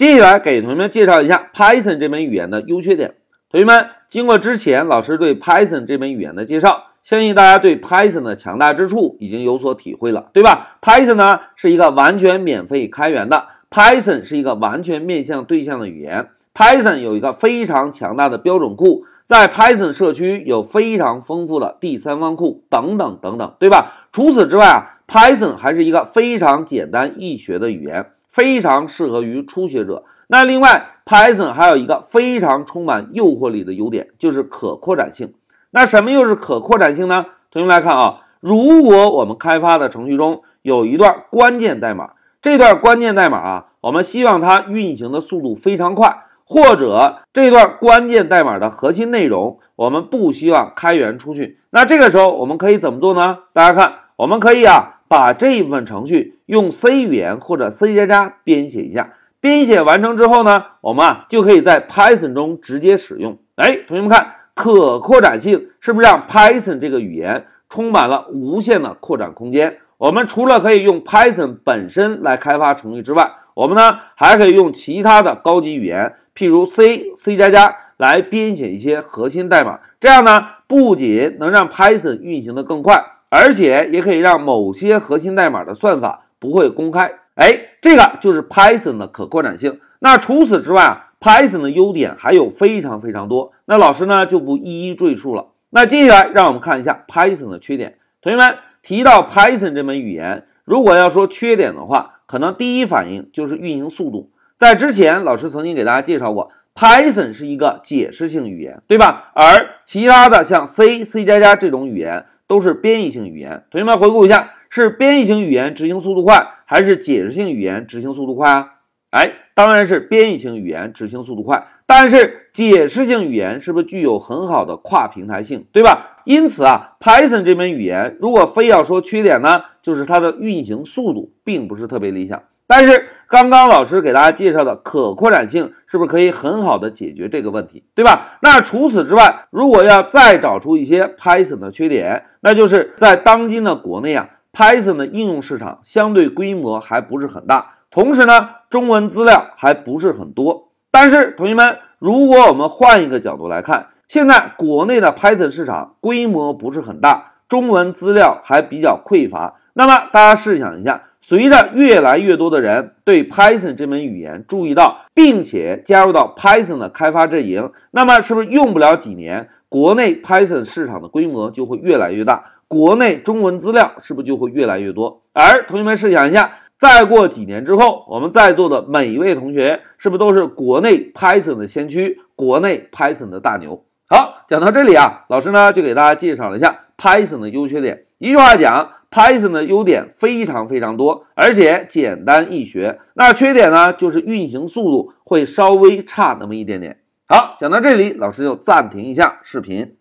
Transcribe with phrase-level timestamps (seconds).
[0.00, 3.16] 接下来给同学们介绍一下 Python 这门语言的优缺点。
[3.50, 24.08] 同学们，经过之前老师对 Python 这门语言的介绍，相信大家对 Python 的强大之处已经有所体会了，对吧？Python 呢是一个完全免费开源的，Python 是一个完全面向对象的语言，Python 有一个非常强大的标准库，在 Python 社区有非常丰富的第三方库等等等等，对吧？
[24.12, 28.06] 除此之外啊，Python 还是一个非常简单易学的语言。
[28.30, 30.04] 非常适合于初学者。
[30.28, 35.34] 那另外，Python 还有一个非常充满诱惑力的优点，就是可扩展性。
[35.72, 37.26] 那什么又是可扩展性呢？
[37.50, 53.38] 同学们来看啊，如果我们开发的程序中有一段关键代码，这段关键代码啊，我们希望它运行的速度非常快，或者这段关键代码的核心内容我们不希望开源出去，那这个时候我们可以怎么做呢？
[53.52, 54.99] 大家看，我们可以啊。
[55.10, 63.36] 把这一部分程序用 C 语言或者 C 加加编写一下，编写完成之后呢，我们啊就可以在 Python 中直接使用。
[63.56, 69.78] 哎，同学们看，可扩展性是不是让 Python 这个语言充满了无限的扩展空间？
[69.98, 79.80] 我们除了可以用 Python 本身来开发程序之外，我们呢还可以用其他的高级语言，譬如 C、C 加加来编写一些核心代码。
[79.98, 83.04] 这样呢，不仅能让 Python 运行的更快。
[83.30, 89.80] 而且也可以让某些核心代码的算法不会公开，哎，这个就是 Python 的可扩展性。
[90.00, 95.46] 那除此之外啊，Python 的优点还有非常非常多，那老师呢就不一一赘述了。
[95.70, 97.98] 那接下来让我们看一下 Python 的缺点。
[98.20, 104.30] 同学们提到 Python 这门语言，如果要说缺点的话，可能第一反应就是运行速度。
[104.58, 109.30] 在之前，老师曾经给大家介绍过，Python 是一个解释性语言，对吧？
[109.34, 112.26] 而其他的像 C、C 加加这种语言。
[112.50, 118.72] 都是编译性语言，同学们回顾一下，是编译性语言执行速度快，还是解释性语言执行速度快啊？
[119.10, 121.68] 哎，当然是编译性语言执行速度快。
[121.86, 126.22] 但是解释性语言是不是具有很好的跨平台性，对吧？
[126.24, 132.42] 因此啊，Python 这门语言如果非要说缺点呢，就是它的运行速度并不是特别理想。
[132.70, 138.38] 但是刚刚老师给大家介绍的可扩展性，是不是可以很好的解决这个问题，对吧？
[138.42, 150.68] 那除此之外，如果要再找出一些 Python 的缺点，那就是在当今的国内啊，Python 的应用市场相对规模还不是很大，同时呢，中文资料还不是很多。
[150.92, 161.02] 但是同学们，如果我们换一个角度来看，现在国内的 Python 市场规模不是很大，中文资料还比较匮乏，那么大家试想一下。
[161.22, 175.22] 随着越来越多的人对 Python 这门语言注意到，并且加入到 Python 的开发阵营，那么是不是用不了几年，国内 Python 市场的规模就会越来越大，国内中文资料是不是就会越来越多？
[175.34, 183.84] 而同学们试想一下，再过几年之后，我们在座的每一位同学是不是都是国内 Python 的先驱，国内 Python 的大牛？
[184.08, 188.06] 好，讲到这里啊，老师呢就给大家介绍了一下 Python 的优缺点。
[188.18, 188.92] 一句话讲。
[189.10, 193.00] Python 的优点非常非常多，而且简单易学。
[193.14, 197.00] 那缺点呢，就是运行速度会稍微差那么一点点。
[197.26, 199.96] 好，讲到这里，老师就暂停一下视频。